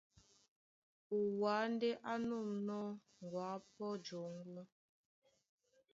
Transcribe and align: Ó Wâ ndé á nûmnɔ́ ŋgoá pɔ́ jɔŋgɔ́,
Ó 1.15 1.17
Wâ 1.39 1.53
ndé 1.73 1.89
á 2.09 2.13
nûmnɔ́ 2.27 2.83
ŋgoá 3.23 3.53
pɔ́ 3.75 3.91
jɔŋgɔ́, 4.05 4.65